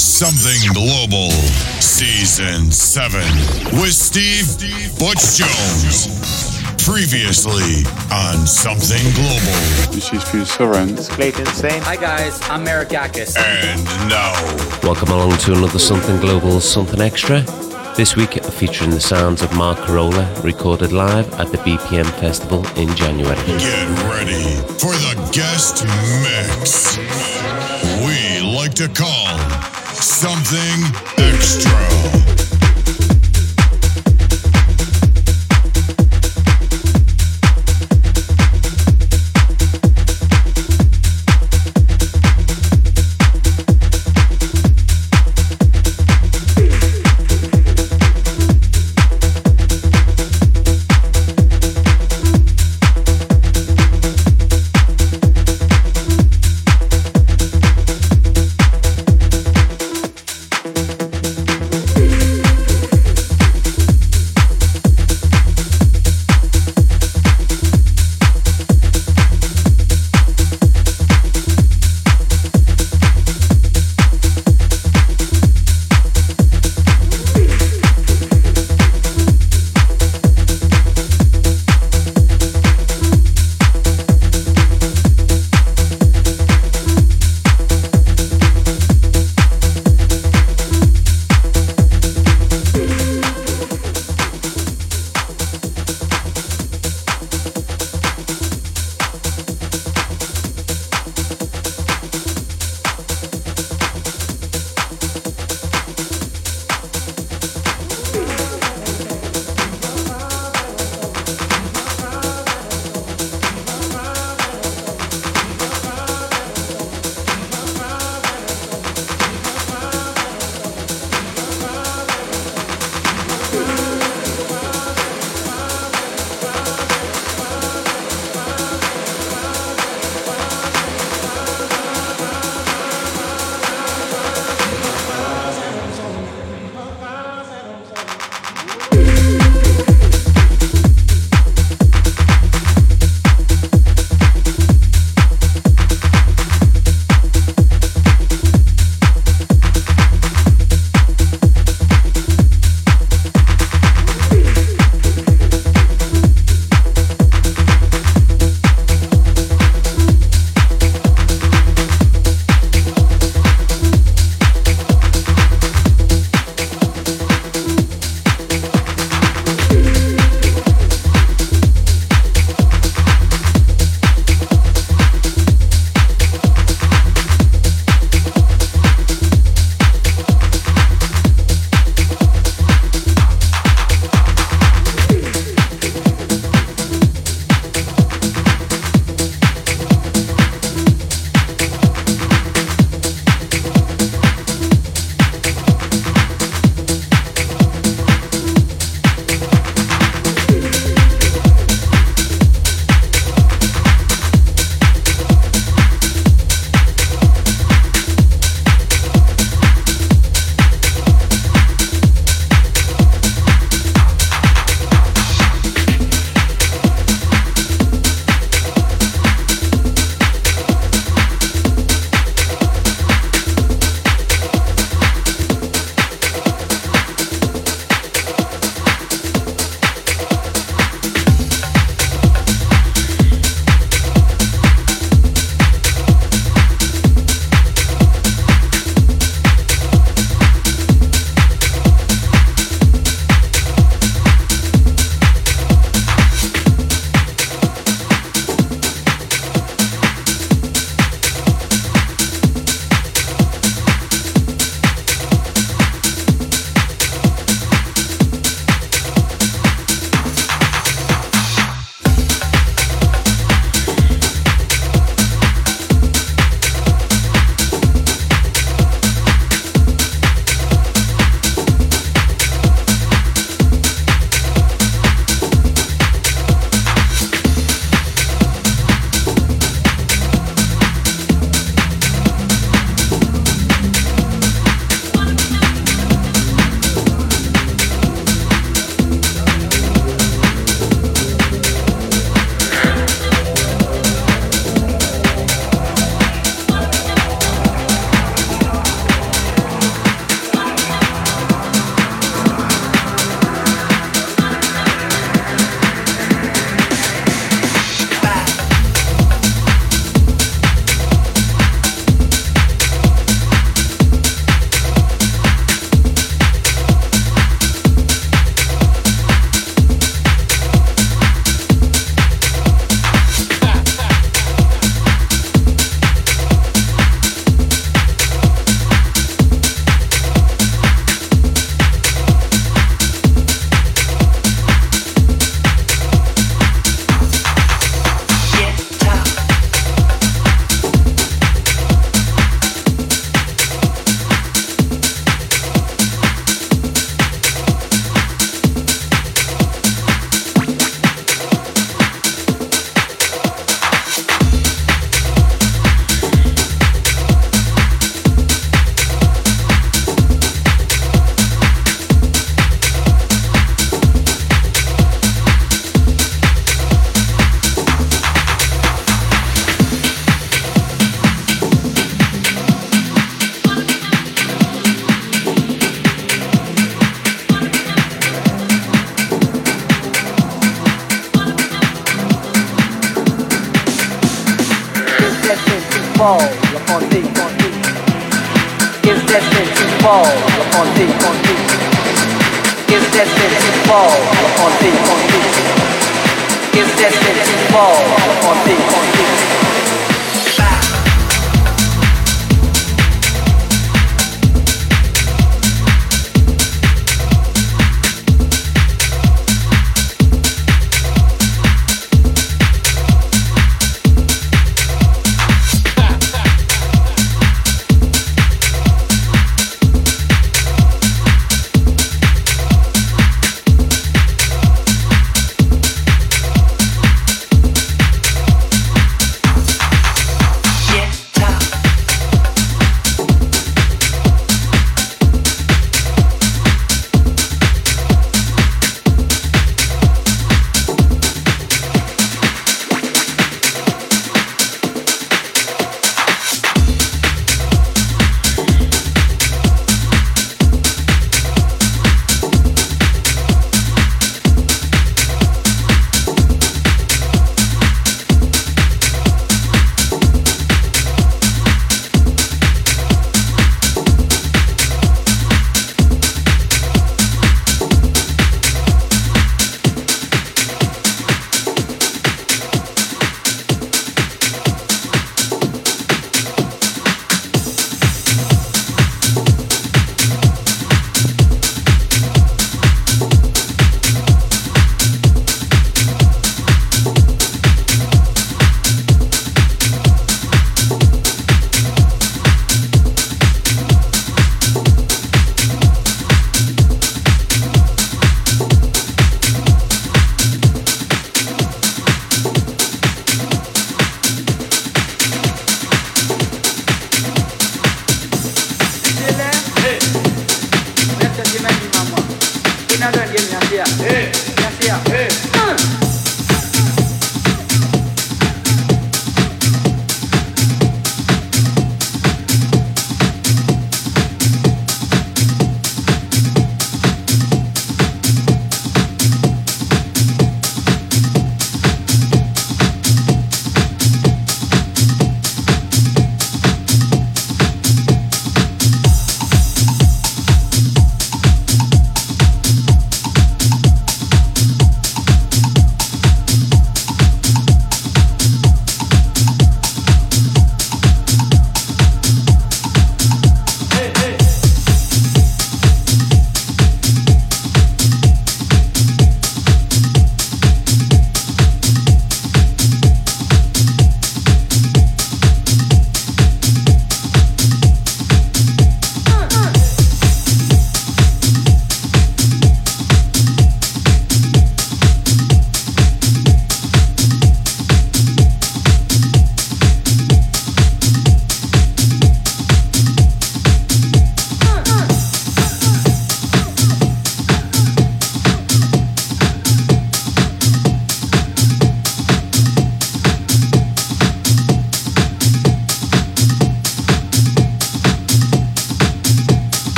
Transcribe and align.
Something 0.00 0.72
Global, 0.72 1.30
Season 1.78 2.72
7, 2.72 3.20
with 3.78 3.92
Steve 3.92 4.48
Butch 4.98 5.36
Jones. 5.36 6.58
Previously 6.82 7.84
on 8.10 8.46
Something 8.46 9.02
Global. 9.12 9.92
This 9.92 10.10
is 10.14 10.24
Phil 10.24 10.46
Soren. 10.46 10.94
This 10.96 11.10
is 11.10 11.14
Clayton 11.14 11.44
Sane. 11.48 11.82
Hi 11.82 11.96
guys, 11.96 12.40
I'm 12.44 12.64
Merakakis. 12.64 13.36
And 13.36 13.84
now, 14.08 14.32
Welcome 14.82 15.10
along 15.10 15.36
to 15.40 15.52
another 15.52 15.78
Something 15.78 16.16
Global, 16.18 16.62
Something 16.62 17.02
Extra. 17.02 17.42
This 17.94 18.16
week 18.16 18.42
featuring 18.42 18.90
the 18.90 19.00
sounds 19.00 19.42
of 19.42 19.54
Marco 19.54 19.84
Carola, 19.84 20.34
recorded 20.42 20.92
live 20.92 21.30
at 21.34 21.52
the 21.52 21.58
BPM 21.58 22.06
Festival 22.20 22.66
in 22.78 22.88
January. 22.96 23.36
get 23.36 23.88
ready 24.08 24.56
for 24.78 24.96
the 24.96 25.28
guest 25.30 25.84
mix. 26.24 27.89
Like 28.60 28.74
to 28.74 28.88
call 28.88 29.38
Something 30.02 30.84
Extra. 31.16 32.29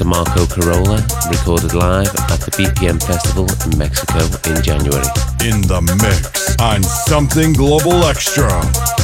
To 0.00 0.06
Marco 0.06 0.46
Carola, 0.46 0.96
recorded 1.28 1.74
live 1.74 2.08
at 2.30 2.40
the 2.40 2.50
BPM 2.52 2.98
Festival 3.02 3.46
in 3.70 3.76
Mexico 3.76 4.20
in 4.50 4.62
January. 4.62 5.04
In 5.44 5.60
the 5.60 5.82
mix 6.00 6.56
on 6.58 6.82
Something 6.82 7.52
Global 7.52 8.04
Extra. 8.06 8.99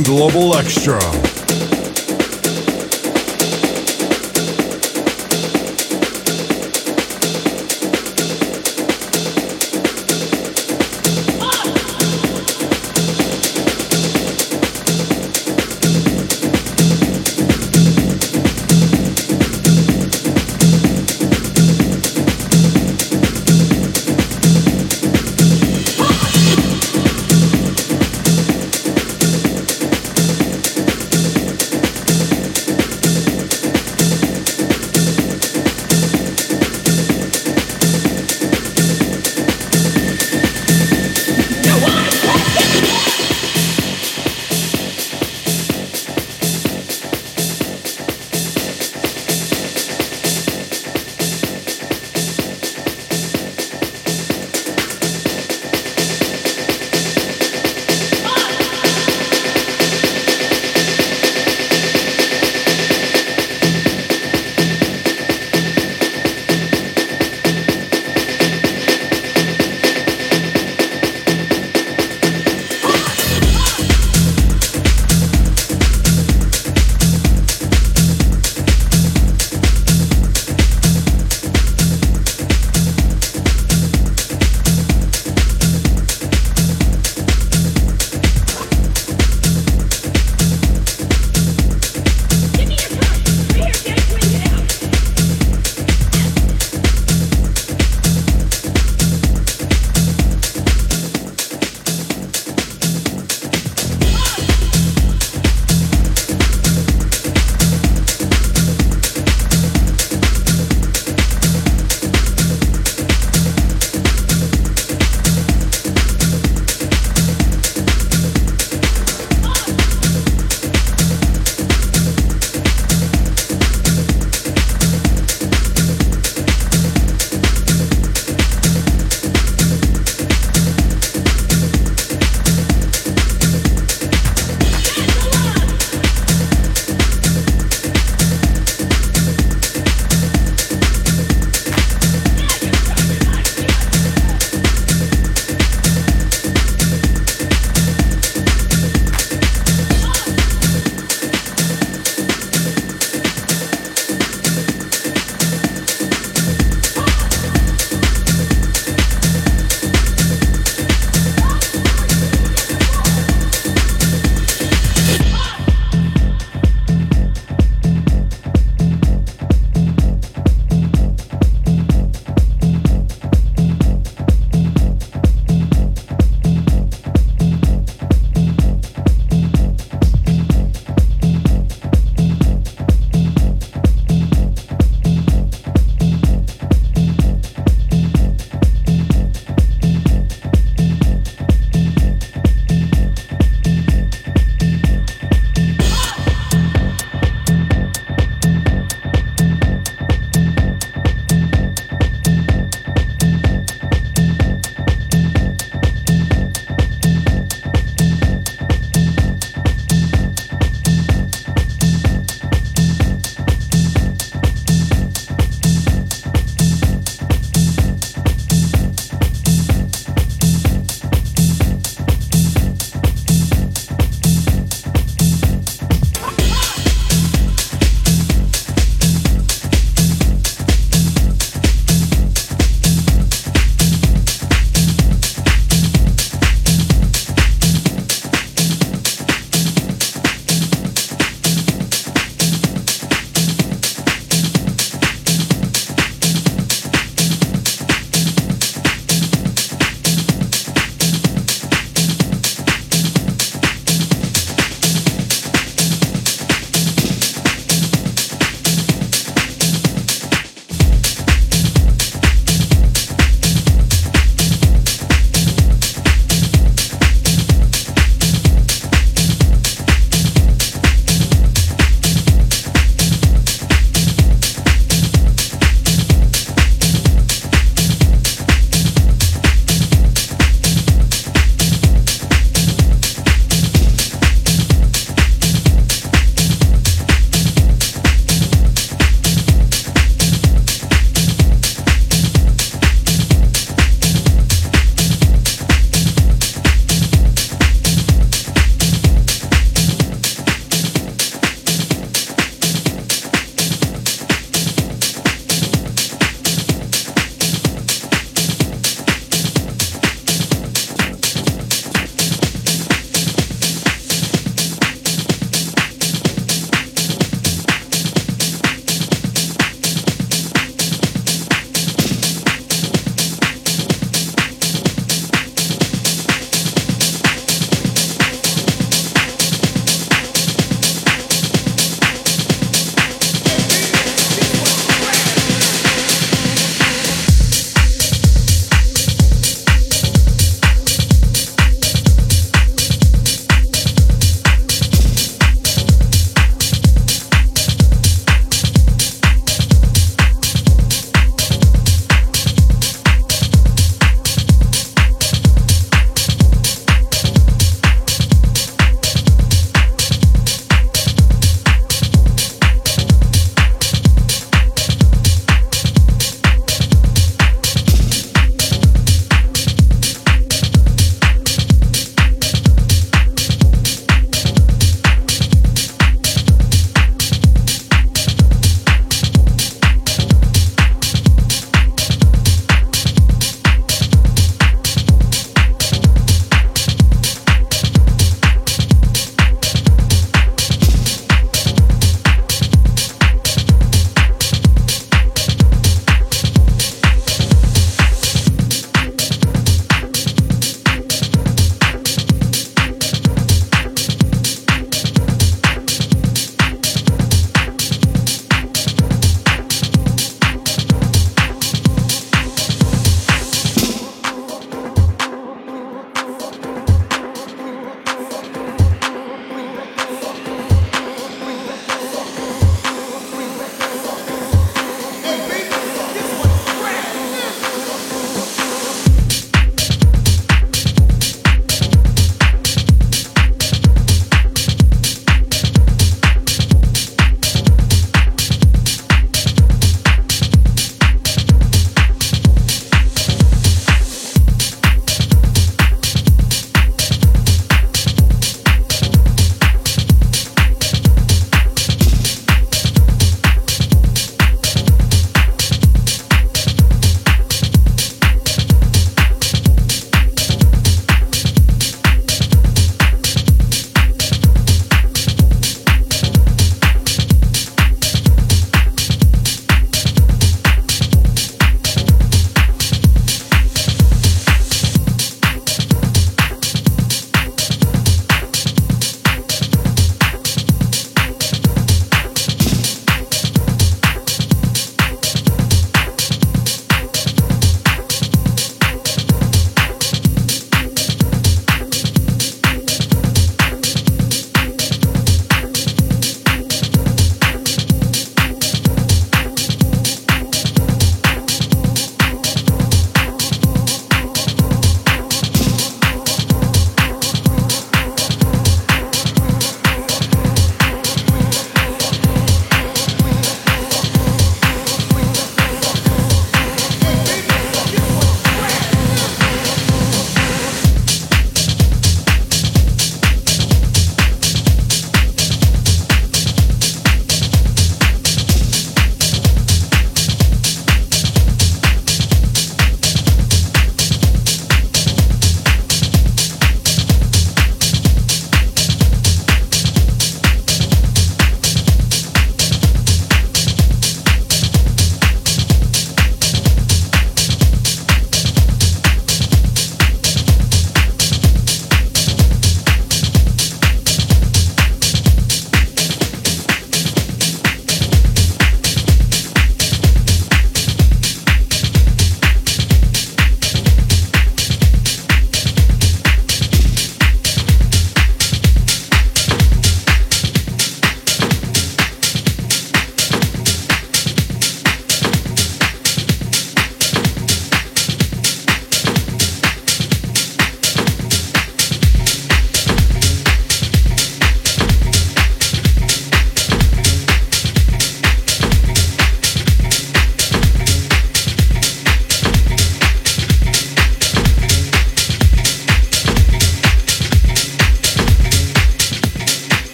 Global 0.00 0.56
Extra. 0.56 1.41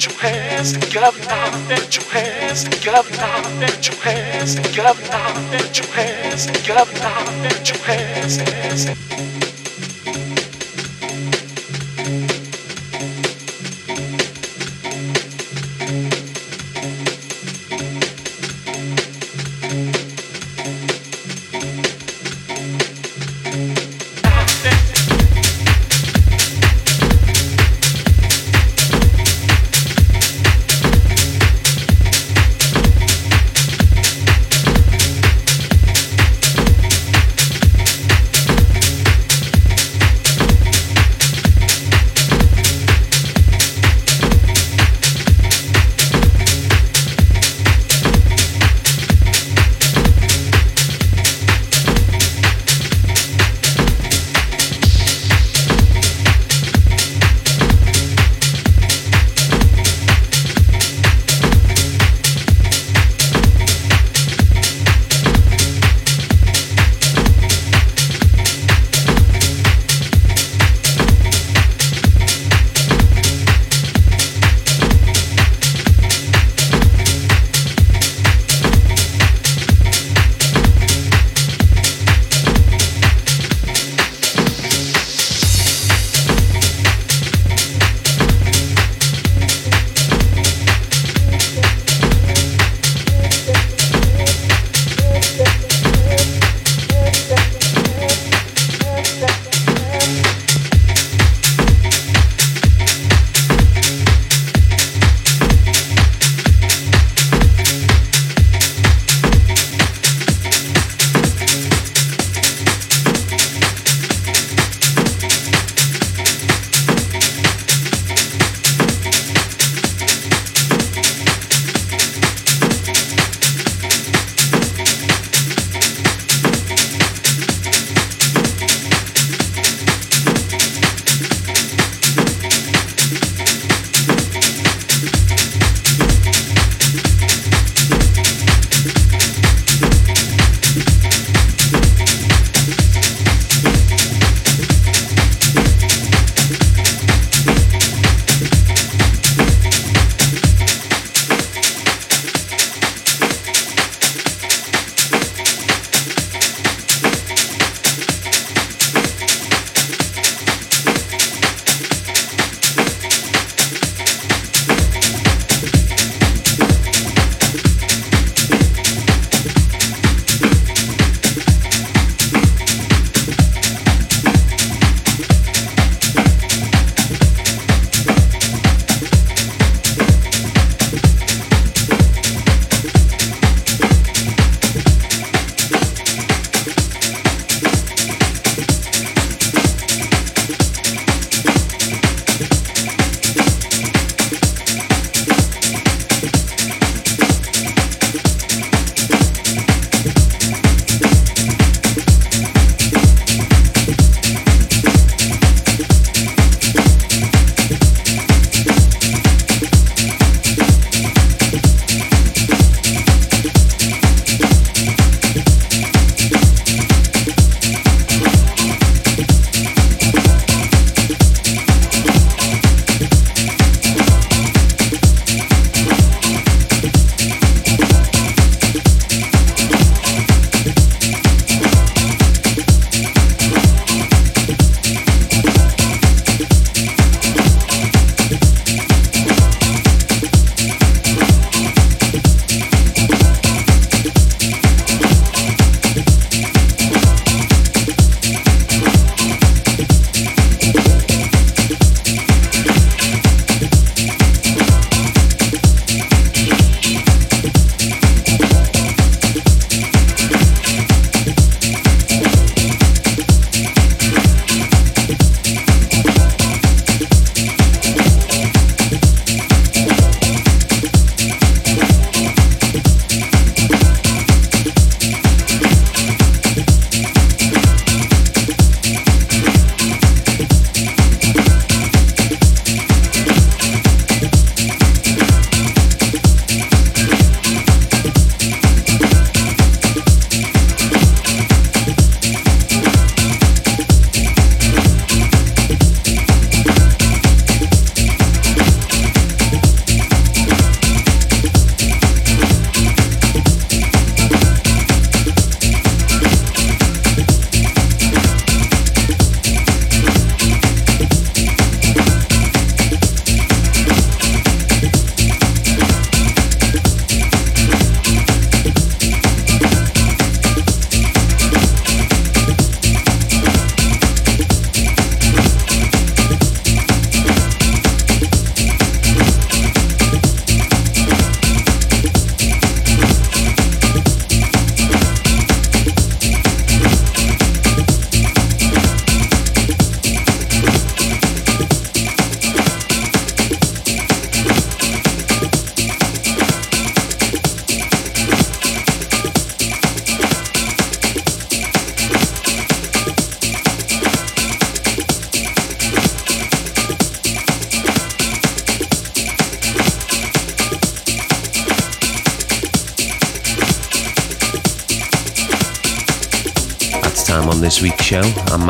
put 0.00 0.12
your 0.12 0.20
hands 0.30 0.72
together 0.72 1.18
now, 1.26 1.68
put 1.68 1.94
your 1.94 2.06
hands 2.06 2.64
together 2.64 3.10
now, 3.16 3.42
put 3.60 3.86
your 3.86 3.96
hands 3.96 4.54
together 4.54 4.98
now, 5.10 5.50
put 5.50 5.78
your 5.78 5.88
hands 5.88 6.46
together 6.46 6.90
now, 7.00 7.24
put 7.42 7.68
your 7.68 7.78
hands 7.84 8.38
together 8.38 8.94
now. 8.94 9.39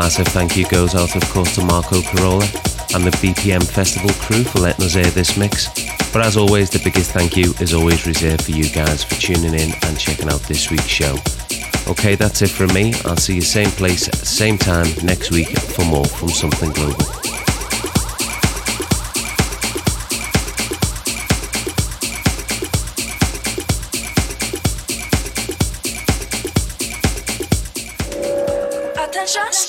Massive 0.01 0.27
thank 0.29 0.57
you 0.57 0.67
goes 0.67 0.95
out, 0.95 1.15
of 1.15 1.23
course, 1.29 1.53
to 1.53 1.63
Marco 1.63 2.01
Carola 2.01 2.43
and 2.95 3.03
the 3.03 3.15
BPM 3.21 3.63
Festival 3.63 4.09
crew 4.13 4.43
for 4.43 4.57
letting 4.57 4.83
us 4.83 4.95
air 4.95 5.05
this 5.11 5.37
mix. 5.37 5.67
But 6.11 6.25
as 6.25 6.37
always, 6.37 6.71
the 6.71 6.81
biggest 6.83 7.11
thank 7.11 7.37
you 7.37 7.53
is 7.59 7.75
always 7.75 8.07
reserved 8.07 8.45
for 8.45 8.51
you 8.51 8.67
guys 8.71 9.03
for 9.03 9.13
tuning 9.21 9.53
in 9.53 9.71
and 9.83 9.99
checking 9.99 10.29
out 10.29 10.41
this 10.41 10.71
week's 10.71 10.87
show. 10.87 11.17
Okay, 11.87 12.15
that's 12.15 12.41
it 12.41 12.49
from 12.49 12.73
me. 12.73 12.95
I'll 13.05 13.15
see 13.15 13.35
you 13.35 13.41
same 13.41 13.69
place, 13.69 14.09
same 14.27 14.57
time 14.57 14.87
next 15.03 15.29
week 15.29 15.49
for 15.49 15.85
more 15.85 16.05
from 16.05 16.29
Something 16.29 16.71
Global. 16.71 17.20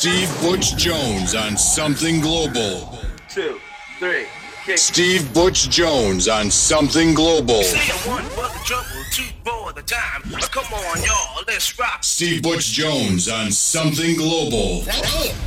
Steve 0.03 0.41
Butch 0.41 0.75
Jones 0.77 1.37
on 1.37 1.57
Something 1.57 2.21
Global. 2.21 2.99
Two, 3.29 3.61
three, 4.01 4.27
kick. 4.65 4.77
Steve 4.77 5.33
Butch 5.33 5.71
Jones 5.71 6.27
on 6.27 6.51
Something 6.51 7.15
Global. 7.15 7.63
One 7.63 8.25
for 8.25 8.49
the 8.49 8.61
trouble, 8.65 8.89
two 9.13 9.23
for 9.45 9.73
the 9.73 9.83
time. 9.83 10.23
Come 10.51 10.75
on, 10.75 11.03
y'all, 11.05 11.45
let's 11.47 11.79
rock. 11.79 12.03
Steve 12.03 12.43
Butch 12.43 12.73
Jones 12.73 13.29
on 13.29 13.53
Something 13.53 14.17
Global. 14.17 14.83
Damn. 14.83 15.42